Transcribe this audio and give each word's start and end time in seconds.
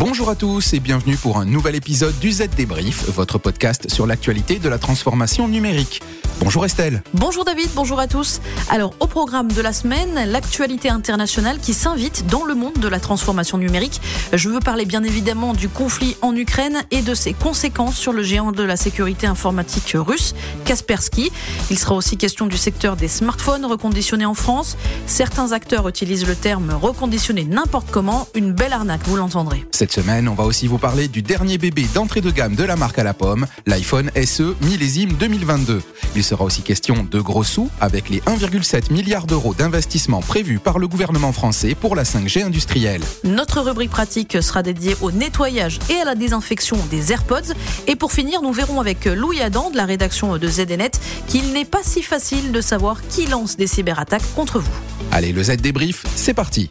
Bonjour 0.00 0.28
à 0.28 0.34
tous 0.34 0.72
et 0.72 0.80
bienvenue 0.80 1.16
pour 1.16 1.38
un 1.38 1.44
nouvel 1.44 1.76
épisode 1.76 2.18
du 2.18 2.32
Z 2.32 2.48
Débrief, 2.56 3.08
votre 3.10 3.38
podcast 3.38 3.88
sur 3.88 4.08
l'actualité 4.08 4.58
de 4.58 4.68
la 4.68 4.78
transformation 4.78 5.46
numérique. 5.46 6.02
Bonjour 6.40 6.64
Estelle. 6.64 7.04
Bonjour 7.14 7.44
David, 7.44 7.68
bonjour 7.76 8.00
à 8.00 8.08
tous. 8.08 8.40
Alors 8.68 8.92
au 8.98 9.06
programme 9.06 9.52
de 9.52 9.62
la 9.62 9.72
semaine, 9.72 10.28
l'actualité 10.28 10.88
internationale 10.88 11.58
qui 11.60 11.72
s'invite 11.74 12.26
dans 12.26 12.44
le 12.44 12.56
monde 12.56 12.74
de 12.80 12.88
la 12.88 12.98
transformation 12.98 13.56
numérique. 13.56 14.00
Je 14.32 14.48
veux 14.48 14.58
parler 14.58 14.84
bien 14.84 15.04
évidemment 15.04 15.52
du 15.52 15.68
conflit 15.68 16.16
en 16.22 16.34
Ukraine 16.34 16.82
et 16.90 17.02
de 17.02 17.14
ses 17.14 17.32
conséquences 17.32 17.96
sur 17.96 18.12
le 18.12 18.24
géant 18.24 18.50
de 18.50 18.64
la 18.64 18.76
sécurité 18.76 19.28
informatique 19.28 19.94
russe, 19.94 20.34
Kaspersky. 20.64 21.30
Il 21.70 21.78
sera 21.78 21.94
aussi 21.94 22.16
question 22.16 22.46
du 22.46 22.56
secteur 22.56 22.96
des 22.96 23.08
smartphones 23.08 23.64
reconditionnés 23.64 24.26
en 24.26 24.34
France. 24.34 24.76
Certains 25.06 25.52
acteurs 25.52 25.88
utilisent 25.88 26.26
le 26.26 26.34
terme 26.34 26.72
reconditionné 26.72 27.44
n'importe 27.44 27.92
comment, 27.92 28.26
une 28.34 28.52
belle 28.52 28.72
arnaque, 28.72 29.06
vous 29.06 29.16
l'entendrez. 29.16 29.64
Cette 29.84 30.02
semaine, 30.02 30.30
on 30.30 30.34
va 30.34 30.44
aussi 30.44 30.66
vous 30.66 30.78
parler 30.78 31.08
du 31.08 31.20
dernier 31.20 31.58
bébé 31.58 31.84
d'entrée 31.92 32.22
de 32.22 32.30
gamme 32.30 32.54
de 32.54 32.64
la 32.64 32.74
marque 32.74 32.98
à 32.98 33.04
la 33.04 33.12
pomme, 33.12 33.46
l'iPhone 33.66 34.10
SE 34.24 34.54
millésime 34.62 35.12
2022. 35.12 35.82
Il 36.16 36.24
sera 36.24 36.42
aussi 36.42 36.62
question 36.62 37.06
de 37.10 37.20
gros 37.20 37.44
sous 37.44 37.68
avec 37.82 38.08
les 38.08 38.20
1,7 38.20 38.90
milliards 38.90 39.26
d'euros 39.26 39.52
d'investissement 39.52 40.22
prévus 40.22 40.58
par 40.58 40.78
le 40.78 40.88
gouvernement 40.88 41.32
français 41.32 41.74
pour 41.74 41.96
la 41.96 42.04
5G 42.04 42.44
industrielle. 42.44 43.02
Notre 43.24 43.60
rubrique 43.60 43.90
pratique 43.90 44.42
sera 44.42 44.62
dédiée 44.62 44.96
au 45.02 45.12
nettoyage 45.12 45.78
et 45.90 45.96
à 45.96 46.06
la 46.06 46.14
désinfection 46.14 46.78
des 46.90 47.12
AirPods. 47.12 47.52
Et 47.86 47.94
pour 47.94 48.10
finir, 48.10 48.40
nous 48.40 48.54
verrons 48.54 48.80
avec 48.80 49.04
Louis 49.04 49.42
Adam 49.42 49.70
de 49.70 49.76
la 49.76 49.84
rédaction 49.84 50.38
de 50.38 50.48
ZDNet 50.48 50.92
qu'il 51.28 51.52
n'est 51.52 51.66
pas 51.66 51.82
si 51.82 52.02
facile 52.02 52.52
de 52.52 52.62
savoir 52.62 53.06
qui 53.08 53.26
lance 53.26 53.58
des 53.58 53.66
cyberattaques 53.66 54.34
contre 54.34 54.60
vous. 54.60 54.72
Allez, 55.12 55.32
le 55.32 55.42
Z 55.42 55.58
débrief, 55.58 56.06
c'est 56.16 56.32
parti. 56.32 56.70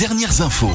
Dernières 0.00 0.40
infos. 0.40 0.70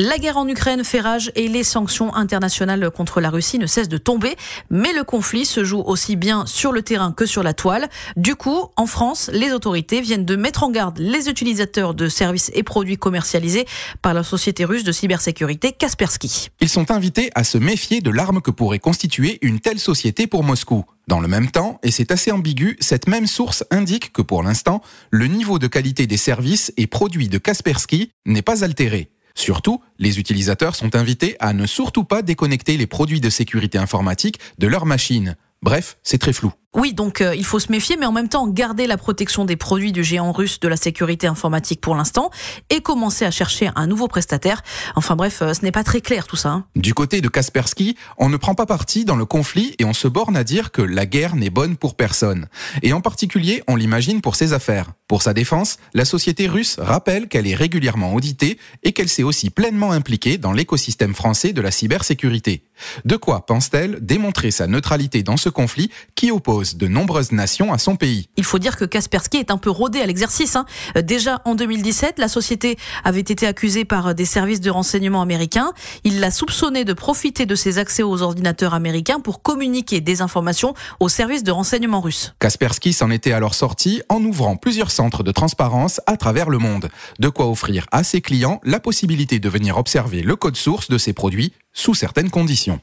La 0.00 0.16
guerre 0.18 0.36
en 0.36 0.46
Ukraine 0.46 0.84
fait 0.84 1.00
rage 1.00 1.32
et 1.34 1.48
les 1.48 1.64
sanctions 1.64 2.14
internationales 2.14 2.88
contre 2.92 3.20
la 3.20 3.30
Russie 3.30 3.58
ne 3.58 3.66
cessent 3.66 3.88
de 3.88 3.98
tomber. 3.98 4.36
Mais 4.70 4.92
le 4.92 5.02
conflit 5.02 5.44
se 5.44 5.64
joue 5.64 5.80
aussi 5.80 6.14
bien 6.14 6.46
sur 6.46 6.70
le 6.70 6.82
terrain 6.82 7.10
que 7.10 7.26
sur 7.26 7.42
la 7.42 7.52
toile. 7.52 7.88
Du 8.16 8.36
coup, 8.36 8.68
en 8.76 8.86
France, 8.86 9.28
les 9.32 9.50
autorités 9.50 10.00
viennent 10.00 10.24
de 10.24 10.36
mettre 10.36 10.62
en 10.62 10.70
garde 10.70 11.00
les 11.00 11.28
utilisateurs 11.28 11.94
de 11.94 12.08
services 12.08 12.52
et 12.54 12.62
produits 12.62 12.96
commercialisés 12.96 13.66
par 14.00 14.14
la 14.14 14.22
société 14.22 14.64
russe 14.64 14.84
de 14.84 14.92
cybersécurité 14.92 15.72
Kaspersky. 15.72 16.50
Ils 16.60 16.68
sont 16.68 16.92
invités 16.92 17.32
à 17.34 17.42
se 17.42 17.58
méfier 17.58 18.00
de 18.00 18.12
l'arme 18.12 18.40
que 18.40 18.52
pourrait 18.52 18.78
constituer 18.78 19.40
une 19.42 19.58
telle 19.58 19.80
société 19.80 20.28
pour 20.28 20.44
Moscou. 20.44 20.84
Dans 21.08 21.18
le 21.18 21.26
même 21.26 21.50
temps, 21.50 21.80
et 21.82 21.90
c'est 21.90 22.12
assez 22.12 22.30
ambigu, 22.30 22.76
cette 22.78 23.08
même 23.08 23.26
source 23.26 23.64
indique 23.72 24.12
que 24.12 24.22
pour 24.22 24.44
l'instant, 24.44 24.80
le 25.10 25.26
niveau 25.26 25.58
de 25.58 25.66
qualité 25.66 26.06
des 26.06 26.18
services 26.18 26.72
et 26.76 26.86
produits 26.86 27.28
de 27.28 27.38
Kaspersky 27.38 28.12
n'est 28.26 28.42
pas 28.42 28.62
altéré. 28.62 29.10
Surtout, 29.38 29.80
les 30.00 30.18
utilisateurs 30.18 30.74
sont 30.74 30.96
invités 30.96 31.36
à 31.38 31.52
ne 31.52 31.64
surtout 31.64 32.02
pas 32.02 32.22
déconnecter 32.22 32.76
les 32.76 32.88
produits 32.88 33.20
de 33.20 33.30
sécurité 33.30 33.78
informatique 33.78 34.40
de 34.58 34.66
leur 34.66 34.84
machine. 34.84 35.36
Bref, 35.62 35.96
c'est 36.02 36.18
très 36.18 36.32
flou. 36.32 36.52
Oui, 36.74 36.92
donc 36.92 37.22
euh, 37.22 37.34
il 37.34 37.46
faut 37.46 37.60
se 37.60 37.72
méfier, 37.72 37.96
mais 37.96 38.04
en 38.04 38.12
même 38.12 38.28
temps 38.28 38.46
garder 38.46 38.86
la 38.86 38.98
protection 38.98 39.46
des 39.46 39.56
produits 39.56 39.90
du 39.90 40.04
géant 40.04 40.32
russe 40.32 40.60
de 40.60 40.68
la 40.68 40.76
sécurité 40.76 41.26
informatique 41.26 41.80
pour 41.80 41.94
l'instant 41.94 42.30
et 42.68 42.82
commencer 42.82 43.24
à 43.24 43.30
chercher 43.30 43.70
un 43.74 43.86
nouveau 43.86 44.06
prestataire. 44.06 44.62
Enfin 44.94 45.16
bref, 45.16 45.40
euh, 45.40 45.54
ce 45.54 45.62
n'est 45.62 45.72
pas 45.72 45.82
très 45.82 46.02
clair 46.02 46.26
tout 46.26 46.36
ça. 46.36 46.50
Hein. 46.50 46.66
Du 46.76 46.92
côté 46.92 47.22
de 47.22 47.28
Kaspersky, 47.28 47.96
on 48.18 48.28
ne 48.28 48.36
prend 48.36 48.54
pas 48.54 48.66
parti 48.66 49.06
dans 49.06 49.16
le 49.16 49.24
conflit 49.24 49.76
et 49.78 49.86
on 49.86 49.94
se 49.94 50.08
borne 50.08 50.36
à 50.36 50.44
dire 50.44 50.70
que 50.70 50.82
la 50.82 51.06
guerre 51.06 51.36
n'est 51.36 51.48
bonne 51.48 51.78
pour 51.78 51.96
personne. 51.96 52.48
Et 52.82 52.92
en 52.92 53.00
particulier, 53.00 53.62
on 53.66 53.74
l'imagine 53.74 54.20
pour 54.20 54.36
ses 54.36 54.52
affaires. 54.52 54.92
Pour 55.08 55.22
sa 55.22 55.32
défense, 55.32 55.78
la 55.94 56.04
société 56.04 56.48
russe 56.48 56.76
rappelle 56.78 57.28
qu'elle 57.28 57.46
est 57.46 57.54
régulièrement 57.54 58.12
auditée 58.12 58.58
et 58.82 58.92
qu'elle 58.92 59.08
s'est 59.08 59.22
aussi 59.22 59.48
pleinement 59.48 59.92
impliquée 59.92 60.36
dans 60.36 60.52
l'écosystème 60.52 61.14
français 61.14 61.54
de 61.54 61.62
la 61.62 61.70
cybersécurité. 61.70 62.62
De 63.06 63.16
quoi 63.16 63.46
pense-t-elle 63.46 64.04
démontrer 64.04 64.50
sa 64.50 64.66
neutralité 64.66 65.22
dans 65.22 65.38
ce 65.38 65.48
conflit 65.48 65.90
qui 66.14 66.30
oppose 66.30 66.57
de 66.58 66.88
nombreuses 66.88 67.32
nations 67.32 67.72
à 67.72 67.78
son 67.78 67.96
pays. 67.96 68.28
Il 68.36 68.44
faut 68.44 68.58
dire 68.58 68.76
que 68.76 68.84
Kaspersky 68.84 69.38
est 69.38 69.50
un 69.50 69.58
peu 69.58 69.70
rodé 69.70 70.00
à 70.00 70.06
l'exercice. 70.06 70.56
Hein. 70.56 70.66
Euh, 70.96 71.02
déjà 71.02 71.40
en 71.44 71.54
2017, 71.54 72.18
la 72.18 72.28
société 72.28 72.76
avait 73.04 73.20
été 73.20 73.46
accusée 73.46 73.84
par 73.84 74.14
des 74.14 74.24
services 74.24 74.60
de 74.60 74.70
renseignement 74.70 75.22
américains. 75.22 75.72
Il 76.04 76.20
l'a 76.20 76.30
soupçonné 76.30 76.84
de 76.84 76.92
profiter 76.92 77.46
de 77.46 77.54
ses 77.54 77.78
accès 77.78 78.02
aux 78.02 78.22
ordinateurs 78.22 78.74
américains 78.74 79.20
pour 79.20 79.42
communiquer 79.42 80.00
des 80.00 80.22
informations 80.22 80.74
aux 81.00 81.08
services 81.08 81.44
de 81.44 81.52
renseignement 81.52 82.00
russes. 82.00 82.34
Kaspersky 82.40 82.92
s'en 82.92 83.10
était 83.10 83.32
alors 83.32 83.54
sorti 83.54 84.02
en 84.08 84.22
ouvrant 84.24 84.56
plusieurs 84.56 84.90
centres 84.90 85.22
de 85.22 85.30
transparence 85.30 86.00
à 86.06 86.16
travers 86.16 86.50
le 86.50 86.58
monde. 86.58 86.88
De 87.18 87.28
quoi 87.28 87.48
offrir 87.48 87.86
à 87.92 88.02
ses 88.04 88.20
clients 88.20 88.60
la 88.64 88.80
possibilité 88.80 89.38
de 89.38 89.48
venir 89.48 89.78
observer 89.78 90.22
le 90.22 90.36
code 90.36 90.56
source 90.56 90.88
de 90.88 90.98
ses 90.98 91.12
produits 91.12 91.52
sous 91.72 91.94
certaines 91.94 92.30
conditions. 92.30 92.80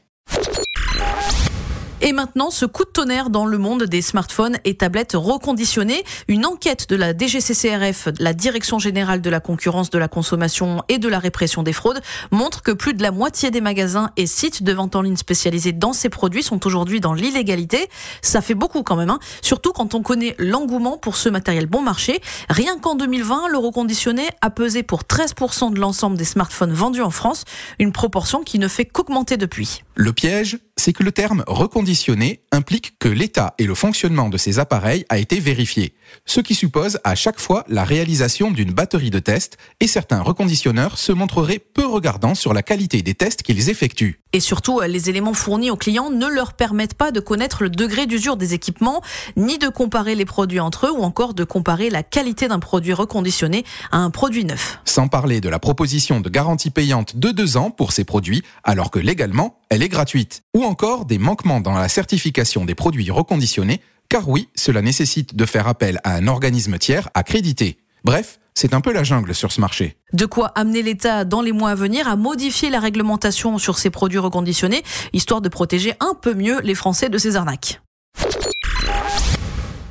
Et 2.06 2.12
maintenant, 2.12 2.52
ce 2.52 2.66
coup 2.66 2.84
de 2.84 2.90
tonnerre 2.90 3.30
dans 3.30 3.46
le 3.46 3.58
monde 3.58 3.82
des 3.82 4.00
smartphones 4.00 4.58
et 4.64 4.76
tablettes 4.76 5.14
reconditionnés. 5.16 6.04
Une 6.28 6.46
enquête 6.46 6.88
de 6.88 6.94
la 6.94 7.12
DGCCRF, 7.12 8.10
la 8.20 8.32
Direction 8.32 8.78
générale 8.78 9.20
de 9.20 9.28
la 9.28 9.40
concurrence, 9.40 9.90
de 9.90 9.98
la 9.98 10.06
consommation 10.06 10.84
et 10.88 10.98
de 10.98 11.08
la 11.08 11.18
répression 11.18 11.64
des 11.64 11.72
fraudes, 11.72 12.00
montre 12.30 12.62
que 12.62 12.70
plus 12.70 12.94
de 12.94 13.02
la 13.02 13.10
moitié 13.10 13.50
des 13.50 13.60
magasins 13.60 14.12
et 14.16 14.28
sites 14.28 14.62
de 14.62 14.72
vente 14.72 14.94
en 14.94 15.02
ligne 15.02 15.16
spécialisés 15.16 15.72
dans 15.72 15.92
ces 15.92 16.08
produits 16.08 16.44
sont 16.44 16.64
aujourd'hui 16.64 17.00
dans 17.00 17.12
l'illégalité. 17.12 17.88
Ça 18.22 18.40
fait 18.40 18.54
beaucoup 18.54 18.84
quand 18.84 18.94
même, 18.94 19.10
hein. 19.10 19.18
surtout 19.42 19.72
quand 19.72 19.96
on 19.96 20.02
connaît 20.02 20.36
l'engouement 20.38 20.98
pour 20.98 21.16
ce 21.16 21.28
matériel 21.28 21.66
bon 21.66 21.82
marché. 21.82 22.20
Rien 22.48 22.78
qu'en 22.78 22.94
2020, 22.94 23.48
le 23.48 23.58
reconditionné 23.58 24.28
a 24.42 24.50
pesé 24.50 24.84
pour 24.84 25.02
13% 25.02 25.74
de 25.74 25.80
l'ensemble 25.80 26.16
des 26.16 26.24
smartphones 26.24 26.72
vendus 26.72 27.02
en 27.02 27.10
France, 27.10 27.42
une 27.80 27.90
proportion 27.90 28.44
qui 28.44 28.60
ne 28.60 28.68
fait 28.68 28.84
qu'augmenter 28.84 29.36
depuis. 29.36 29.82
Le 29.96 30.12
piège, 30.12 30.58
c'est 30.78 30.92
que 30.92 31.02
le 31.02 31.12
terme 31.12 31.42
reconditionné 31.46 32.40
implique 32.52 32.98
que 32.98 33.08
l'état 33.08 33.54
et 33.58 33.66
le 33.66 33.74
fonctionnement 33.74 34.28
de 34.28 34.36
ces 34.36 34.58
appareils 34.58 35.04
a 35.08 35.18
été 35.18 35.40
vérifié, 35.40 35.94
ce 36.24 36.40
qui 36.40 36.54
suppose 36.54 36.98
à 37.04 37.14
chaque 37.14 37.40
fois 37.40 37.64
la 37.68 37.84
réalisation 37.84 38.50
d'une 38.50 38.72
batterie 38.72 39.10
de 39.10 39.18
tests 39.18 39.56
et 39.80 39.86
certains 39.86 40.20
reconditionneurs 40.20 40.98
se 40.98 41.12
montreraient 41.12 41.58
peu 41.58 41.86
regardants 41.86 42.34
sur 42.34 42.52
la 42.52 42.62
qualité 42.62 43.02
des 43.02 43.14
tests 43.14 43.42
qu'ils 43.42 43.70
effectuent. 43.70 44.20
Et 44.36 44.40
surtout, 44.40 44.82
les 44.86 45.08
éléments 45.08 45.32
fournis 45.32 45.70
aux 45.70 45.76
clients 45.76 46.10
ne 46.10 46.26
leur 46.26 46.52
permettent 46.52 46.92
pas 46.92 47.10
de 47.10 47.20
connaître 47.20 47.62
le 47.62 47.70
degré 47.70 48.04
d'usure 48.04 48.36
des 48.36 48.52
équipements, 48.52 49.00
ni 49.34 49.56
de 49.56 49.68
comparer 49.68 50.14
les 50.14 50.26
produits 50.26 50.60
entre 50.60 50.88
eux, 50.88 50.90
ou 50.90 51.02
encore 51.04 51.32
de 51.32 51.42
comparer 51.42 51.88
la 51.88 52.02
qualité 52.02 52.46
d'un 52.46 52.58
produit 52.58 52.92
reconditionné 52.92 53.64
à 53.92 53.96
un 53.96 54.10
produit 54.10 54.44
neuf. 54.44 54.78
Sans 54.84 55.08
parler 55.08 55.40
de 55.40 55.48
la 55.48 55.58
proposition 55.58 56.20
de 56.20 56.28
garantie 56.28 56.68
payante 56.68 57.16
de 57.16 57.30
deux 57.30 57.56
ans 57.56 57.70
pour 57.70 57.92
ces 57.92 58.04
produits, 58.04 58.42
alors 58.62 58.90
que 58.90 58.98
légalement, 58.98 59.58
elle 59.70 59.82
est 59.82 59.88
gratuite. 59.88 60.42
Ou 60.54 60.64
encore 60.64 61.06
des 61.06 61.16
manquements 61.16 61.62
dans 61.62 61.72
la 61.72 61.88
certification 61.88 62.66
des 62.66 62.74
produits 62.74 63.10
reconditionnés, 63.10 63.80
car 64.10 64.28
oui, 64.28 64.50
cela 64.54 64.82
nécessite 64.82 65.34
de 65.34 65.46
faire 65.46 65.66
appel 65.66 65.98
à 66.04 66.14
un 66.14 66.26
organisme 66.26 66.76
tiers 66.76 67.08
accrédité. 67.14 67.78
Bref, 68.04 68.38
c'est 68.56 68.72
un 68.72 68.80
peu 68.80 68.92
la 68.92 69.04
jungle 69.04 69.34
sur 69.34 69.52
ce 69.52 69.60
marché. 69.60 69.96
De 70.14 70.24
quoi 70.24 70.46
amener 70.54 70.82
l'État 70.82 71.24
dans 71.24 71.42
les 71.42 71.52
mois 71.52 71.70
à 71.70 71.74
venir 71.74 72.08
à 72.08 72.16
modifier 72.16 72.70
la 72.70 72.80
réglementation 72.80 73.58
sur 73.58 73.78
ces 73.78 73.90
produits 73.90 74.18
reconditionnés, 74.18 74.82
histoire 75.12 75.42
de 75.42 75.50
protéger 75.50 75.92
un 76.00 76.14
peu 76.20 76.34
mieux 76.34 76.60
les 76.62 76.74
Français 76.74 77.10
de 77.10 77.18
ces 77.18 77.36
arnaques. 77.36 77.80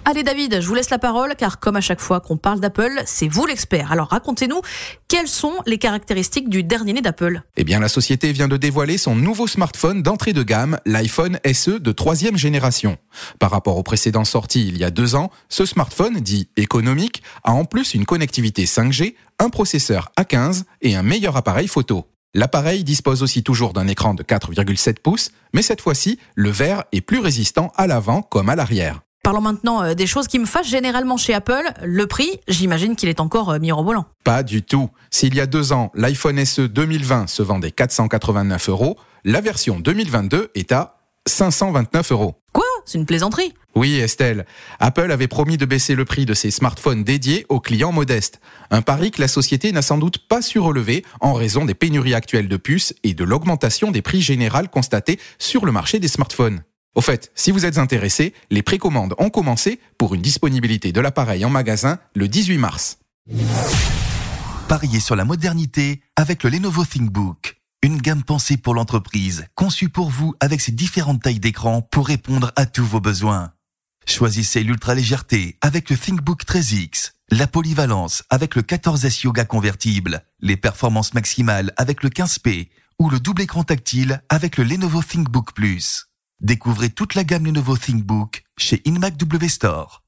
Allez 0.07 0.21
David, 0.21 0.61
je 0.61 0.67
vous 0.67 0.75
laisse 0.75 0.91
la 0.91 0.99
parole 0.99 1.33
car 1.35 1.59
comme 1.59 1.77
à 1.77 1.81
chaque 1.81 1.99
fois 1.99 2.19
qu'on 2.19 2.38
parle 2.38 2.59
d'Apple, 2.59 3.01
c'est 3.07 3.27
vous 3.27 3.47
l'expert. 3.47 3.91
Alors 3.91 4.09
racontez-nous 4.09 4.61
quelles 5.07 5.27
sont 5.27 5.53
les 5.66 5.79
caractéristiques 5.79 6.47
du 6.47 6.61
dernier 6.61 6.93
né 6.93 7.01
d'Apple? 7.01 7.41
Eh 7.57 7.63
bien 7.63 7.79
la 7.79 7.88
société 7.88 8.31
vient 8.31 8.47
de 8.47 8.55
dévoiler 8.55 8.99
son 8.99 9.15
nouveau 9.15 9.47
smartphone 9.47 10.03
d'entrée 10.03 10.31
de 10.31 10.44
gamme, 10.44 10.77
l'iPhone 10.85 11.39
SE 11.51 11.80
de 11.80 11.91
troisième 11.91 12.38
génération. 12.38 13.00
Par 13.39 13.50
rapport 13.50 13.77
au 13.77 13.81
précédent 13.81 14.25
sorti 14.25 14.68
il 14.68 14.77
y 14.77 14.83
a 14.83 14.91
deux 14.91 15.15
ans, 15.15 15.31
ce 15.50 15.65
smartphone, 15.65 16.19
dit 16.19 16.50
économique, 16.56 17.24
a 17.44 17.53
en 17.53 17.65
plus 17.65 17.95
une 17.95 18.06
connectivité 18.06 18.65
5G, 18.65 19.15
un 19.39 19.50
processeur 19.50 20.12
A15 20.19 20.65
et 20.83 20.95
un 20.95 21.01
meilleur 21.01 21.35
appareil 21.35 21.68
photo. 21.68 22.06
L'appareil 22.35 22.83
dispose 22.83 23.24
aussi 23.24 23.41
toujours 23.41 23.74
d'un 23.74 23.88
écran 23.88 24.13
de 24.13 24.21
4,7 24.21 25.00
pouces, 25.00 25.31
mais 25.51 25.63
cette 25.63 25.81
fois-ci, 25.81 26.19
le 26.35 26.51
verre 26.51 26.83
est 26.91 27.01
plus 27.01 27.19
résistant 27.19 27.71
à 27.75 27.88
l'avant 27.88 28.21
comme 28.21 28.50
à 28.50 28.56
l'arrière. 28.56 29.01
Parlons 29.25 29.42
maintenant 29.42 29.81
euh, 29.81 29.95
des 29.95 30.06
choses 30.06 30.27
qui 30.27 30.38
me 30.38 30.45
fâchent 30.45 30.69
généralement 30.69 31.18
chez 31.18 31.33
Apple. 31.33 31.63
Le 31.81 32.06
prix, 32.06 32.39
j'imagine 32.48 32.95
qu'il 32.95 33.10
est 33.10 33.19
encore 33.19 33.50
euh, 33.50 33.57
mirobolant. 33.57 34.06
Pas 34.24 34.44
du 34.44 34.62
tout. 34.62 34.92
S'il 35.10 35.33
y 35.33 35.42
a 35.42 35.48
deux 35.48 35.74
ans, 35.74 35.92
l'iPhone 35.95 36.45
SE 36.45 36.62
2020 36.62 37.25
se 37.25 37.42
vendait 37.42 37.72
489 37.72 38.69
euros, 38.69 39.00
la 39.24 39.42
version 39.42 39.80
2022 39.80 40.51
est 40.54 40.72
à 40.72 41.00
529 41.25 42.12
euros. 42.12 42.36
Quoi? 42.54 42.66
C'est 42.86 43.00
une 43.00 43.07
plaisanterie? 43.07 43.51
Oui, 43.74 43.95
Estelle. 43.95 44.45
Apple 44.80 45.12
avait 45.12 45.28
promis 45.28 45.57
de 45.57 45.66
baisser 45.66 45.95
le 45.95 46.06
prix 46.06 46.28
de 46.28 46.36
ses 46.36 46.51
smartphones 46.51 47.04
dédiés 47.04 47.48
aux 47.50 47.60
clients 47.60 47.92
modestes. 47.92 48.39
Un 48.69 48.83
pari 48.83 49.10
que 49.10 49.21
la 49.21 49.28
société 49.28 49.71
n'a 49.71 49.81
sans 49.81 49.98
doute 49.98 50.28
pas 50.28 50.44
su 50.44 50.60
relever 50.60 51.04
en 51.19 51.33
raison 51.33 51.66
des 51.66 51.74
pénuries 51.74 52.13
actuelles 52.13 52.48
de 52.48 52.57
puces 52.57 52.94
et 53.01 53.16
de 53.16 53.24
l'augmentation 53.24 53.89
des 53.89 54.04
prix 54.04 54.21
générales 54.21 54.69
constatées 54.69 55.19
sur 55.39 55.66
le 55.66 55.71
marché 55.71 55.98
des 55.98 56.10
smartphones. 56.10 56.62
Au 56.95 57.01
fait, 57.01 57.30
si 57.36 57.51
vous 57.51 57.65
êtes 57.65 57.77
intéressé, 57.77 58.33
les 58.50 58.63
précommandes 58.63 59.15
ont 59.18 59.30
commencé 59.30 59.81
pour 59.97 60.15
une 60.15 60.21
disponibilité 60.21 60.94
de 60.94 61.01
l'appareil 61.01 61.44
en 61.44 61.50
magasin 61.50 62.00
le 62.15 62.30
18 62.30 62.57
mars. 62.57 63.00
Pariez 64.69 65.01
sur 65.01 65.18
la 65.18 65.25
modernité 65.25 66.01
avec 66.15 66.44
le 66.44 66.50
Lenovo 66.50 66.86
ThinkBook. 66.86 67.57
Une 67.83 67.97
gamme 67.97 68.24
pensée 68.24 68.56
pour 68.56 68.74
l'entreprise, 68.74 69.45
conçue 69.56 69.89
pour 69.89 70.09
vous 70.09 70.36
avec 70.39 70.62
ses 70.62 70.71
différentes 70.71 71.21
tailles 71.21 71.42
d'écran 71.42 71.81
pour 71.81 72.07
répondre 72.07 72.53
à 72.56 72.65
tous 72.65 72.86
vos 72.86 73.01
besoins. 73.01 73.51
Choisissez 74.07 74.63
l'ultra 74.63 74.95
légèreté 74.95 75.57
avec 75.62 75.89
le 75.89 75.97
ThinkBook 75.97 76.45
13X, 76.45 77.12
la 77.30 77.45
polyvalence 77.45 78.24
avec 78.30 78.56
le 78.56 78.62
14S 78.62 79.24
Yoga 79.24 79.44
convertible, 79.44 80.24
les 80.39 80.57
performances 80.57 81.13
maximales 81.13 81.74
avec 81.75 82.03
le 82.03 82.09
15P 82.09 82.69
ou 83.00 83.09
le 83.09 83.19
double 83.19 83.42
écran 83.42 83.63
tactile 83.63 84.24
avec 84.30 84.57
le 84.57 84.63
Lenovo 84.63 85.03
ThinkBook 85.03 85.53
Plus. 85.53 86.07
Découvrez 86.41 86.89
toute 86.89 87.15
la 87.15 87.23
gamme 87.23 87.45
Lenovo 87.45 87.77
ThinkBook 87.77 88.43
chez 88.57 88.81
InMac 88.85 89.15
W 89.17 89.47
Store. 89.47 90.03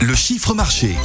Le 0.00 0.14
chiffre 0.16 0.52
marché. 0.52 0.96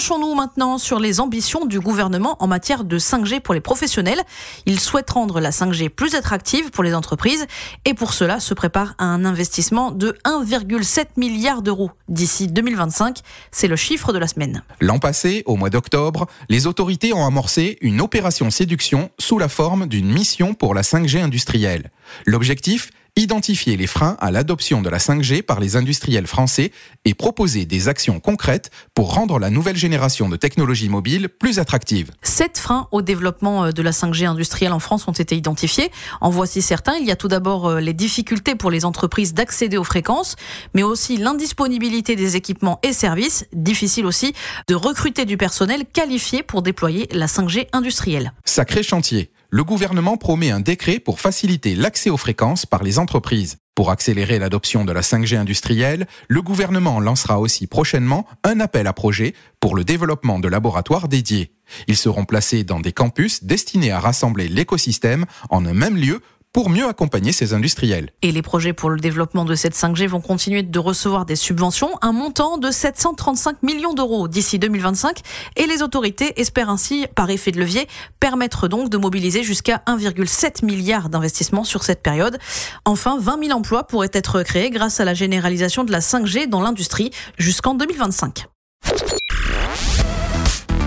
Penchons-nous 0.00 0.34
maintenant 0.34 0.78
sur 0.78 0.98
les 0.98 1.20
ambitions 1.20 1.66
du 1.66 1.78
gouvernement 1.78 2.38
en 2.40 2.46
matière 2.46 2.84
de 2.84 2.98
5G 2.98 3.40
pour 3.40 3.52
les 3.52 3.60
professionnels. 3.60 4.22
Il 4.64 4.80
souhaite 4.80 5.10
rendre 5.10 5.40
la 5.40 5.50
5G 5.50 5.90
plus 5.90 6.14
attractive 6.14 6.70
pour 6.70 6.82
les 6.82 6.94
entreprises 6.94 7.46
et 7.84 7.92
pour 7.92 8.14
cela 8.14 8.40
se 8.40 8.54
prépare 8.54 8.94
à 8.96 9.04
un 9.04 9.26
investissement 9.26 9.90
de 9.90 10.16
1,7 10.24 11.04
milliard 11.18 11.60
d'euros 11.60 11.90
d'ici 12.08 12.46
2025. 12.46 13.18
C'est 13.50 13.68
le 13.68 13.76
chiffre 13.76 14.14
de 14.14 14.18
la 14.18 14.26
semaine. 14.26 14.62
L'an 14.80 14.98
passé, 14.98 15.42
au 15.44 15.56
mois 15.56 15.68
d'octobre, 15.68 16.26
les 16.48 16.66
autorités 16.66 17.12
ont 17.12 17.26
amorcé 17.26 17.76
une 17.82 18.00
opération 18.00 18.50
séduction 18.50 19.10
sous 19.18 19.38
la 19.38 19.50
forme 19.50 19.84
d'une 19.84 20.10
mission 20.10 20.54
pour 20.54 20.72
la 20.72 20.80
5G 20.80 21.20
industrielle. 21.20 21.90
L'objectif 22.24 22.88
identifier 23.16 23.76
les 23.76 23.86
freins 23.86 24.16
à 24.20 24.30
l'adoption 24.30 24.82
de 24.82 24.88
la 24.88 24.98
5G 24.98 25.42
par 25.42 25.60
les 25.60 25.76
industriels 25.76 26.26
français 26.26 26.72
et 27.04 27.14
proposer 27.14 27.66
des 27.66 27.88
actions 27.88 28.20
concrètes 28.20 28.70
pour 28.94 29.14
rendre 29.14 29.38
la 29.38 29.50
nouvelle 29.50 29.76
génération 29.76 30.28
de 30.28 30.36
technologies 30.36 30.88
mobiles 30.88 31.28
plus 31.28 31.58
attractive. 31.58 32.10
Sept 32.22 32.58
freins 32.58 32.88
au 32.90 33.02
développement 33.02 33.64
euh, 33.64 33.70
de 33.72 33.82
la 33.82 33.90
5G 33.90 34.26
industrielle 34.26 34.72
en 34.72 34.78
France 34.78 35.08
ont 35.08 35.12
été 35.12 35.36
identifiés. 35.36 35.90
En 36.20 36.30
voici 36.30 36.62
certains. 36.62 36.96
Il 36.96 37.06
y 37.06 37.10
a 37.10 37.16
tout 37.16 37.28
d'abord 37.28 37.66
euh, 37.66 37.80
les 37.80 37.94
difficultés 37.94 38.54
pour 38.54 38.70
les 38.70 38.84
entreprises 38.84 39.34
d'accéder 39.34 39.76
aux 39.76 39.84
fréquences, 39.84 40.36
mais 40.74 40.82
aussi 40.82 41.16
l'indisponibilité 41.16 42.16
des 42.16 42.36
équipements 42.36 42.78
et 42.82 42.92
services. 42.92 43.46
Difficile 43.52 44.06
aussi 44.06 44.34
de 44.68 44.74
recruter 44.74 45.24
du 45.24 45.36
personnel 45.36 45.84
qualifié 45.92 46.42
pour 46.42 46.62
déployer 46.62 47.08
la 47.12 47.26
5G 47.26 47.68
industrielle. 47.72 48.32
Sacré 48.44 48.82
chantier 48.82 49.30
le 49.50 49.64
gouvernement 49.64 50.16
promet 50.16 50.50
un 50.50 50.60
décret 50.60 51.00
pour 51.00 51.20
faciliter 51.20 51.74
l'accès 51.74 52.08
aux 52.08 52.16
fréquences 52.16 52.66
par 52.66 52.84
les 52.84 52.98
entreprises. 52.98 53.58
Pour 53.74 53.90
accélérer 53.90 54.38
l'adoption 54.38 54.84
de 54.84 54.92
la 54.92 55.00
5G 55.00 55.36
industrielle, 55.36 56.06
le 56.28 56.42
gouvernement 56.42 57.00
lancera 57.00 57.40
aussi 57.40 57.66
prochainement 57.66 58.26
un 58.44 58.60
appel 58.60 58.86
à 58.86 58.92
projet 58.92 59.34
pour 59.58 59.74
le 59.74 59.84
développement 59.84 60.38
de 60.38 60.48
laboratoires 60.48 61.08
dédiés. 61.08 61.52
Ils 61.88 61.96
seront 61.96 62.24
placés 62.24 62.62
dans 62.62 62.80
des 62.80 62.92
campus 62.92 63.42
destinés 63.42 63.90
à 63.90 63.98
rassembler 63.98 64.48
l'écosystème 64.48 65.24
en 65.50 65.64
un 65.66 65.74
même 65.74 65.96
lieu 65.96 66.20
pour 66.52 66.70
mieux 66.70 66.86
accompagner 66.86 67.32
ces 67.32 67.54
industriels. 67.54 68.10
Et 68.22 68.32
les 68.32 68.42
projets 68.42 68.72
pour 68.72 68.90
le 68.90 68.98
développement 68.98 69.44
de 69.44 69.54
cette 69.54 69.74
5G 69.74 70.06
vont 70.08 70.20
continuer 70.20 70.62
de 70.62 70.78
recevoir 70.78 71.24
des 71.24 71.36
subventions, 71.36 71.90
un 72.02 72.12
montant 72.12 72.58
de 72.58 72.70
735 72.70 73.62
millions 73.62 73.94
d'euros 73.94 74.26
d'ici 74.28 74.58
2025, 74.58 75.20
et 75.56 75.66
les 75.66 75.82
autorités 75.82 76.40
espèrent 76.40 76.70
ainsi, 76.70 77.06
par 77.14 77.30
effet 77.30 77.52
de 77.52 77.58
levier, 77.58 77.86
permettre 78.18 78.68
donc 78.68 78.88
de 78.88 78.96
mobiliser 78.96 79.42
jusqu'à 79.42 79.82
1,7 79.86 80.64
milliard 80.64 81.08
d'investissements 81.08 81.64
sur 81.64 81.84
cette 81.84 82.02
période. 82.02 82.38
Enfin, 82.84 83.18
20 83.20 83.44
000 83.44 83.56
emplois 83.56 83.86
pourraient 83.86 84.10
être 84.12 84.42
créés 84.42 84.70
grâce 84.70 85.00
à 85.00 85.04
la 85.04 85.14
généralisation 85.14 85.84
de 85.84 85.92
la 85.92 86.00
5G 86.00 86.48
dans 86.48 86.62
l'industrie 86.62 87.10
jusqu'en 87.38 87.74
2025. 87.74 88.46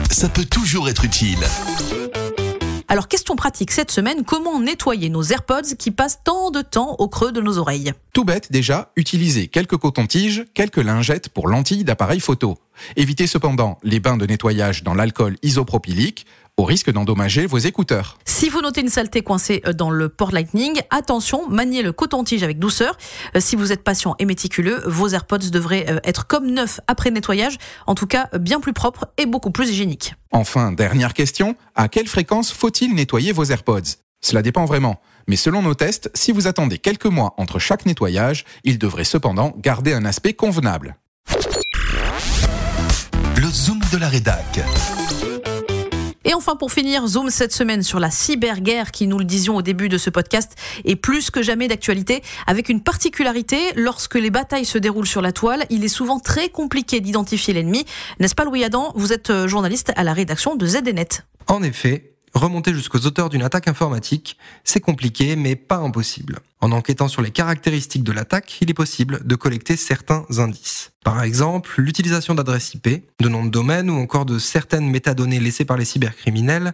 Ça 0.09 0.29
peut 0.29 0.45
toujours 0.45 0.89
être 0.89 1.05
utile. 1.05 1.39
Alors, 2.93 3.07
question 3.07 3.35
pratique 3.35 3.71
cette 3.71 3.89
semaine, 3.89 4.23
comment 4.23 4.59
nettoyer 4.59 5.09
nos 5.09 5.23
AirPods 5.23 5.75
qui 5.79 5.89
passent 5.89 6.19
tant 6.23 6.51
de 6.51 6.61
temps 6.61 6.95
au 6.99 7.07
creux 7.07 7.31
de 7.31 7.41
nos 7.41 7.57
oreilles? 7.57 7.91
Tout 8.13 8.23
bête 8.23 8.51
déjà, 8.51 8.91
utilisez 8.95 9.47
quelques 9.47 9.77
cotons-tiges, 9.77 10.45
quelques 10.53 10.77
lingettes 10.77 11.29
pour 11.29 11.47
lentilles 11.47 11.83
d'appareil 11.83 12.19
photo. 12.19 12.59
Évitez 12.95 13.25
cependant 13.25 13.79
les 13.81 13.99
bains 13.99 14.17
de 14.17 14.27
nettoyage 14.27 14.83
dans 14.83 14.93
l'alcool 14.93 15.37
isopropylique, 15.41 16.27
au 16.57 16.65
risque 16.65 16.91
d'endommager 16.91 17.45
vos 17.45 17.57
écouteurs. 17.57 18.17
Si 18.25 18.49
vous 18.49 18.61
notez 18.61 18.81
une 18.81 18.89
saleté 18.89 19.21
coincée 19.21 19.61
euh, 19.65 19.73
dans 19.73 19.89
le 19.89 20.09
port 20.09 20.31
Lightning, 20.31 20.81
attention, 20.91 21.47
maniez 21.49 21.81
le 21.81 21.91
coton-tige 21.91 22.43
avec 22.43 22.59
douceur. 22.59 22.97
Euh, 23.35 23.39
si 23.39 23.55
vous 23.55 23.71
êtes 23.71 23.83
patient 23.83 24.15
et 24.19 24.25
méticuleux, 24.25 24.81
vos 24.85 25.09
AirPods 25.09 25.49
devraient 25.51 25.85
euh, 25.89 25.99
être 26.03 26.27
comme 26.27 26.51
neufs 26.51 26.79
après 26.87 27.09
nettoyage, 27.09 27.57
en 27.87 27.95
tout 27.95 28.07
cas 28.07 28.29
bien 28.39 28.59
plus 28.59 28.73
propres 28.73 29.07
et 29.17 29.25
beaucoup 29.25 29.51
plus 29.51 29.69
hygiéniques. 29.69 30.13
Enfin, 30.31 30.71
dernière 30.71 31.13
question, 31.13 31.55
à 31.75 31.87
quelle 31.87 32.07
fréquence 32.07 32.51
faut-il 32.51 32.93
nettoyer 32.93 33.31
vos 33.31 33.45
AirPods? 33.45 33.97
Cela 34.21 34.41
dépend 34.41 34.65
vraiment. 34.65 35.01
Mais 35.27 35.35
selon 35.35 35.61
nos 35.61 35.73
tests, 35.73 36.11
si 36.13 36.31
vous 36.31 36.47
attendez 36.47 36.77
quelques 36.77 37.05
mois 37.05 37.33
entre 37.37 37.57
chaque 37.59 37.85
nettoyage, 37.85 38.45
ils 38.63 38.77
devraient 38.77 39.03
cependant 39.03 39.53
garder 39.57 39.93
un 39.93 40.05
aspect 40.05 40.33
convenable. 40.33 40.97
Le 43.37 43.47
zoom 43.47 43.79
de 43.91 43.97
la 43.97 44.09
rédac. 44.09 44.63
Et 46.25 46.33
enfin, 46.33 46.55
pour 46.55 46.71
finir, 46.71 47.05
zoom 47.07 47.29
cette 47.29 47.53
semaine 47.53 47.83
sur 47.83 47.99
la 47.99 48.09
cyberguerre 48.09 48.91
qui, 48.91 49.07
nous 49.07 49.19
le 49.19 49.25
disions 49.25 49.55
au 49.55 49.61
début 49.61 49.89
de 49.89 49.97
ce 49.97 50.09
podcast, 50.09 50.55
est 50.85 50.95
plus 50.95 51.31
que 51.31 51.41
jamais 51.41 51.67
d'actualité, 51.67 52.23
avec 52.47 52.69
une 52.69 52.81
particularité, 52.81 53.57
lorsque 53.75 54.15
les 54.15 54.29
batailles 54.29 54.65
se 54.65 54.77
déroulent 54.77 55.07
sur 55.07 55.21
la 55.21 55.31
toile, 55.31 55.65
il 55.69 55.83
est 55.83 55.89
souvent 55.89 56.19
très 56.19 56.49
compliqué 56.49 57.01
d'identifier 57.01 57.53
l'ennemi. 57.53 57.85
N'est-ce 58.19 58.35
pas 58.35 58.45
Louis 58.45 58.63
Adam? 58.63 58.91
Vous 58.95 59.13
êtes 59.13 59.29
euh, 59.29 59.47
journaliste 59.47 59.91
à 59.95 60.03
la 60.03 60.13
rédaction 60.13 60.55
de 60.55 60.65
ZDNet. 60.65 61.23
En 61.47 61.61
effet, 61.61 62.12
Remonter 62.33 62.73
jusqu'aux 62.73 63.05
auteurs 63.05 63.29
d'une 63.29 63.43
attaque 63.43 63.67
informatique, 63.67 64.37
c'est 64.63 64.79
compliqué 64.79 65.35
mais 65.35 65.55
pas 65.55 65.77
impossible. 65.77 66.39
En 66.61 66.71
enquêtant 66.71 67.07
sur 67.07 67.21
les 67.21 67.29
caractéristiques 67.29 68.03
de 68.03 68.11
l'attaque, 68.11 68.57
il 68.61 68.71
est 68.71 68.73
possible 68.73 69.21
de 69.23 69.35
collecter 69.35 69.77
certains 69.77 70.25
indices. 70.39 70.91
Par 71.03 71.21
exemple, 71.21 71.79
l'utilisation 71.79 72.33
d'adresses 72.33 72.73
IP, 72.73 73.03
de 73.19 73.29
noms 73.29 73.45
de 73.45 73.51
domaine 73.51 73.89
ou 73.89 73.99
encore 73.99 74.25
de 74.25 74.39
certaines 74.39 74.89
métadonnées 74.89 75.39
laissées 75.39 75.65
par 75.65 75.77
les 75.77 75.85
cybercriminels 75.85 76.73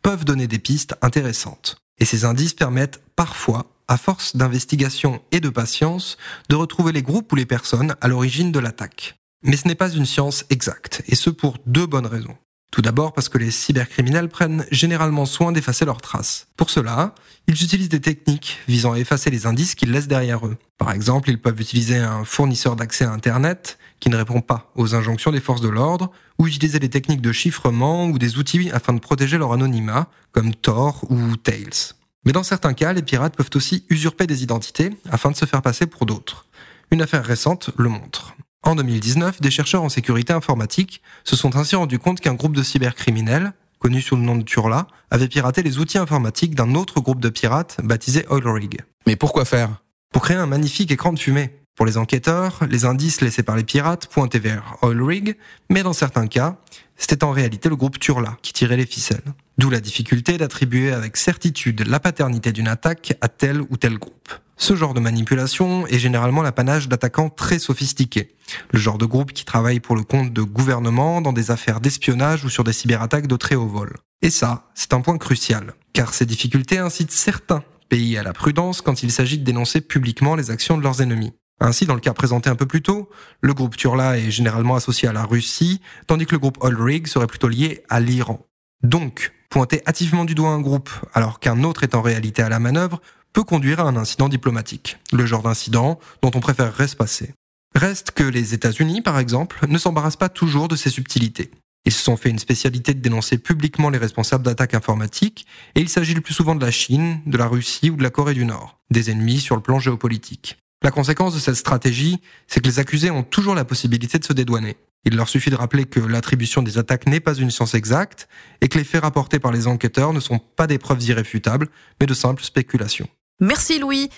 peuvent 0.00 0.24
donner 0.24 0.46
des 0.46 0.60
pistes 0.60 0.94
intéressantes. 1.02 1.82
Et 1.98 2.04
ces 2.04 2.24
indices 2.24 2.54
permettent 2.54 3.02
parfois, 3.16 3.66
à 3.88 3.96
force 3.96 4.36
d'investigation 4.36 5.20
et 5.32 5.40
de 5.40 5.48
patience, 5.48 6.18
de 6.48 6.54
retrouver 6.54 6.92
les 6.92 7.02
groupes 7.02 7.32
ou 7.32 7.36
les 7.36 7.46
personnes 7.46 7.96
à 8.00 8.06
l'origine 8.06 8.52
de 8.52 8.60
l'attaque. 8.60 9.16
Mais 9.42 9.56
ce 9.56 9.66
n'est 9.66 9.74
pas 9.74 9.90
une 9.90 10.06
science 10.06 10.44
exacte, 10.50 11.02
et 11.08 11.16
ce 11.16 11.30
pour 11.30 11.58
deux 11.66 11.86
bonnes 11.86 12.06
raisons. 12.06 12.36
Tout 12.70 12.82
d'abord 12.82 13.12
parce 13.12 13.28
que 13.28 13.38
les 13.38 13.50
cybercriminels 13.50 14.28
prennent 14.28 14.64
généralement 14.70 15.26
soin 15.26 15.50
d'effacer 15.50 15.84
leurs 15.84 16.00
traces. 16.00 16.46
Pour 16.56 16.70
cela, 16.70 17.14
ils 17.48 17.62
utilisent 17.62 17.88
des 17.88 18.00
techniques 18.00 18.58
visant 18.68 18.92
à 18.92 18.98
effacer 18.98 19.30
les 19.30 19.46
indices 19.46 19.74
qu'ils 19.74 19.90
laissent 19.90 20.06
derrière 20.06 20.46
eux. 20.46 20.56
Par 20.78 20.92
exemple, 20.92 21.30
ils 21.30 21.40
peuvent 21.40 21.60
utiliser 21.60 21.96
un 21.96 22.24
fournisseur 22.24 22.76
d'accès 22.76 23.04
à 23.04 23.10
Internet 23.10 23.76
qui 23.98 24.08
ne 24.08 24.16
répond 24.16 24.40
pas 24.40 24.70
aux 24.76 24.94
injonctions 24.94 25.32
des 25.32 25.40
forces 25.40 25.60
de 25.60 25.68
l'ordre, 25.68 26.10
ou 26.38 26.46
utiliser 26.46 26.78
des 26.78 26.88
techniques 26.88 27.20
de 27.20 27.32
chiffrement 27.32 28.06
ou 28.06 28.18
des 28.18 28.38
outils 28.38 28.70
afin 28.72 28.94
de 28.94 28.98
protéger 28.98 29.36
leur 29.36 29.52
anonymat, 29.52 30.08
comme 30.32 30.54
Tor 30.54 31.04
ou 31.10 31.36
Tails. 31.36 31.94
Mais 32.24 32.32
dans 32.32 32.42
certains 32.42 32.72
cas, 32.72 32.92
les 32.92 33.02
pirates 33.02 33.36
peuvent 33.36 33.50
aussi 33.54 33.84
usurper 33.90 34.26
des 34.26 34.42
identités 34.42 34.90
afin 35.10 35.30
de 35.30 35.36
se 35.36 35.44
faire 35.44 35.62
passer 35.62 35.86
pour 35.86 36.06
d'autres. 36.06 36.46
Une 36.90 37.02
affaire 37.02 37.24
récente 37.24 37.70
le 37.76 37.88
montre. 37.88 38.29
En 38.70 38.76
2019, 38.76 39.40
des 39.40 39.50
chercheurs 39.50 39.82
en 39.82 39.88
sécurité 39.88 40.32
informatique 40.32 41.02
se 41.24 41.34
sont 41.34 41.56
ainsi 41.56 41.74
rendus 41.74 41.98
compte 41.98 42.20
qu'un 42.20 42.34
groupe 42.34 42.54
de 42.54 42.62
cybercriminels, 42.62 43.52
connu 43.80 44.00
sous 44.00 44.14
le 44.14 44.22
nom 44.22 44.36
de 44.36 44.44
Turla, 44.44 44.86
avait 45.10 45.26
piraté 45.26 45.64
les 45.64 45.78
outils 45.78 45.98
informatiques 45.98 46.54
d'un 46.54 46.76
autre 46.76 47.00
groupe 47.00 47.18
de 47.18 47.30
pirates 47.30 47.78
baptisé 47.82 48.26
Oilrig. 48.30 48.78
Mais 49.08 49.16
pourquoi 49.16 49.44
faire? 49.44 49.82
Pour 50.12 50.22
créer 50.22 50.36
un 50.36 50.46
magnifique 50.46 50.92
écran 50.92 51.12
de 51.12 51.18
fumée. 51.18 51.50
Pour 51.74 51.84
les 51.84 51.96
enquêteurs, 51.96 52.60
les 52.70 52.84
indices 52.84 53.22
laissés 53.22 53.42
par 53.42 53.56
les 53.56 53.64
pirates 53.64 54.06
pointaient 54.06 54.38
vers 54.38 54.76
Oilrig, 54.82 55.36
mais 55.68 55.82
dans 55.82 55.92
certains 55.92 56.28
cas, 56.28 56.56
c'était 56.96 57.24
en 57.24 57.32
réalité 57.32 57.68
le 57.68 57.74
groupe 57.74 57.98
Turla 57.98 58.36
qui 58.40 58.52
tirait 58.52 58.76
les 58.76 58.86
ficelles. 58.86 59.34
D'où 59.58 59.68
la 59.70 59.80
difficulté 59.80 60.38
d'attribuer 60.38 60.92
avec 60.92 61.16
certitude 61.16 61.88
la 61.88 61.98
paternité 61.98 62.52
d'une 62.52 62.68
attaque 62.68 63.14
à 63.20 63.26
tel 63.26 63.62
ou 63.62 63.76
tel 63.76 63.98
groupe. 63.98 64.30
Ce 64.60 64.76
genre 64.76 64.92
de 64.92 65.00
manipulation 65.00 65.86
est 65.86 65.98
généralement 65.98 66.42
l'apanage 66.42 66.86
d'attaquants 66.86 67.30
très 67.30 67.58
sophistiqués. 67.58 68.36
Le 68.72 68.78
genre 68.78 68.98
de 68.98 69.06
groupe 69.06 69.32
qui 69.32 69.46
travaille 69.46 69.80
pour 69.80 69.96
le 69.96 70.02
compte 70.02 70.34
de 70.34 70.42
gouvernements 70.42 71.22
dans 71.22 71.32
des 71.32 71.50
affaires 71.50 71.80
d'espionnage 71.80 72.44
ou 72.44 72.50
sur 72.50 72.62
des 72.62 72.74
cyberattaques 72.74 73.26
de 73.26 73.36
très 73.36 73.54
haut 73.54 73.66
vol. 73.66 73.96
Et 74.20 74.28
ça, 74.28 74.68
c'est 74.74 74.92
un 74.92 75.00
point 75.00 75.16
crucial, 75.16 75.72
car 75.94 76.12
ces 76.12 76.26
difficultés 76.26 76.76
incitent 76.76 77.10
certains 77.10 77.64
pays 77.88 78.18
à 78.18 78.22
la 78.22 78.34
prudence 78.34 78.82
quand 78.82 79.02
il 79.02 79.10
s'agit 79.10 79.38
de 79.38 79.44
dénoncer 79.44 79.80
publiquement 79.80 80.34
les 80.34 80.50
actions 80.50 80.76
de 80.76 80.82
leurs 80.82 81.00
ennemis. 81.00 81.32
Ainsi, 81.58 81.86
dans 81.86 81.94
le 81.94 82.00
cas 82.00 82.12
présenté 82.12 82.50
un 82.50 82.54
peu 82.54 82.66
plus 82.66 82.82
tôt, 82.82 83.08
le 83.40 83.54
groupe 83.54 83.78
Turla 83.78 84.18
est 84.18 84.30
généralement 84.30 84.76
associé 84.76 85.08
à 85.08 85.14
la 85.14 85.24
Russie, 85.24 85.80
tandis 86.06 86.26
que 86.26 86.32
le 86.32 86.38
groupe 86.38 86.62
Olrig 86.62 87.06
serait 87.06 87.26
plutôt 87.26 87.48
lié 87.48 87.82
à 87.88 87.98
l'Iran. 87.98 88.46
Donc, 88.82 89.32
pointer 89.48 89.82
hâtivement 89.86 90.26
du 90.26 90.34
doigt 90.34 90.50
un 90.50 90.60
groupe 90.60 90.90
alors 91.14 91.40
qu'un 91.40 91.64
autre 91.64 91.82
est 91.82 91.94
en 91.94 92.02
réalité 92.02 92.42
à 92.42 92.50
la 92.50 92.58
manœuvre 92.58 93.00
peut 93.32 93.44
conduire 93.44 93.80
à 93.80 93.84
un 93.84 93.96
incident 93.96 94.28
diplomatique, 94.28 94.98
le 95.12 95.26
genre 95.26 95.42
d'incident 95.42 95.98
dont 96.22 96.30
on 96.34 96.40
préférerait 96.40 96.88
se 96.88 96.96
passer. 96.96 97.34
Reste 97.74 98.10
que 98.10 98.24
les 98.24 98.54
États-Unis, 98.54 99.02
par 99.02 99.18
exemple, 99.18 99.66
ne 99.68 99.78
s'embarrassent 99.78 100.16
pas 100.16 100.28
toujours 100.28 100.68
de 100.68 100.76
ces 100.76 100.90
subtilités. 100.90 101.50
Ils 101.84 101.92
se 101.92 102.02
sont 102.02 102.16
fait 102.16 102.28
une 102.28 102.38
spécialité 102.38 102.92
de 102.92 103.00
dénoncer 103.00 103.38
publiquement 103.38 103.90
les 103.90 103.98
responsables 103.98 104.44
d'attaques 104.44 104.74
informatiques, 104.74 105.46
et 105.74 105.80
il 105.80 105.88
s'agit 105.88 106.14
le 106.14 106.20
plus 106.20 106.34
souvent 106.34 106.54
de 106.54 106.64
la 106.64 106.70
Chine, 106.70 107.20
de 107.26 107.38
la 107.38 107.46
Russie 107.46 107.90
ou 107.90 107.96
de 107.96 108.02
la 108.02 108.10
Corée 108.10 108.34
du 108.34 108.44
Nord, 108.44 108.78
des 108.90 109.10
ennemis 109.10 109.40
sur 109.40 109.56
le 109.56 109.62
plan 109.62 109.78
géopolitique. 109.78 110.58
La 110.82 110.90
conséquence 110.90 111.34
de 111.34 111.38
cette 111.38 111.54
stratégie, 111.54 112.20
c'est 112.46 112.60
que 112.60 112.66
les 112.66 112.78
accusés 112.78 113.10
ont 113.10 113.22
toujours 113.22 113.54
la 113.54 113.64
possibilité 113.64 114.18
de 114.18 114.24
se 114.24 114.32
dédouaner. 114.32 114.76
Il 115.04 115.16
leur 115.16 115.28
suffit 115.28 115.50
de 115.50 115.56
rappeler 115.56 115.86
que 115.86 116.00
l'attribution 116.00 116.62
des 116.62 116.76
attaques 116.76 117.06
n'est 117.06 117.20
pas 117.20 117.34
une 117.34 117.50
science 117.50 117.74
exacte 117.74 118.28
et 118.60 118.68
que 118.68 118.76
les 118.76 118.84
faits 118.84 119.02
rapportés 119.02 119.38
par 119.38 119.52
les 119.52 119.66
enquêteurs 119.66 120.12
ne 120.12 120.20
sont 120.20 120.38
pas 120.38 120.66
des 120.66 120.78
preuves 120.78 121.02
irréfutables, 121.02 121.68
mais 122.00 122.06
de 122.06 122.14
simples 122.14 122.42
spéculations. 122.42 123.08
Merci 123.40 123.78
Louis. 123.78 124.10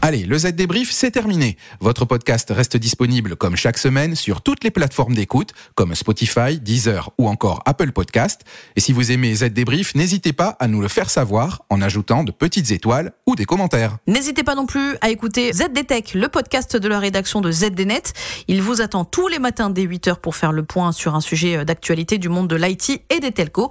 Allez, 0.00 0.24
le 0.24 0.38
Z 0.38 0.52
débrief, 0.52 0.92
c'est 0.92 1.10
terminé. 1.10 1.56
Votre 1.80 2.04
podcast 2.04 2.50
reste 2.54 2.76
disponible 2.76 3.34
comme 3.34 3.56
chaque 3.56 3.78
semaine 3.78 4.14
sur 4.14 4.42
toutes 4.42 4.62
les 4.62 4.70
plateformes 4.70 5.14
d'écoute, 5.14 5.52
comme 5.74 5.94
Spotify, 5.96 6.60
Deezer 6.60 7.10
ou 7.18 7.28
encore 7.28 7.62
Apple 7.66 7.90
Podcast. 7.90 8.42
Et 8.76 8.80
si 8.80 8.92
vous 8.92 9.10
aimez 9.10 9.34
Z 9.34 9.46
débrief, 9.46 9.96
n'hésitez 9.96 10.32
pas 10.32 10.56
à 10.60 10.68
nous 10.68 10.80
le 10.80 10.86
faire 10.86 11.10
savoir 11.10 11.64
en 11.68 11.82
ajoutant 11.82 12.22
de 12.22 12.30
petites 12.30 12.70
étoiles 12.70 13.12
ou 13.26 13.34
des 13.34 13.44
commentaires. 13.44 13.98
N'hésitez 14.06 14.44
pas 14.44 14.54
non 14.54 14.66
plus 14.66 14.96
à 15.00 15.10
écouter 15.10 15.52
ZDTech, 15.52 16.14
le 16.14 16.28
podcast 16.28 16.76
de 16.76 16.88
la 16.88 17.00
rédaction 17.00 17.40
de 17.40 17.50
ZDNet. 17.50 18.12
Il 18.46 18.62
vous 18.62 18.80
attend 18.80 19.04
tous 19.04 19.26
les 19.26 19.40
matins 19.40 19.68
dès 19.68 19.84
8h 19.84 20.20
pour 20.20 20.36
faire 20.36 20.52
le 20.52 20.62
point 20.62 20.92
sur 20.92 21.16
un 21.16 21.20
sujet 21.20 21.64
d'actualité 21.64 22.18
du 22.18 22.28
monde 22.28 22.48
de 22.48 22.56
l'IT 22.56 23.02
et 23.10 23.18
des 23.18 23.32
telcos. 23.32 23.70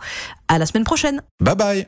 À 0.50 0.60
la 0.60 0.66
semaine 0.66 0.84
prochaine. 0.84 1.24
Bye 1.40 1.56
bye. 1.56 1.88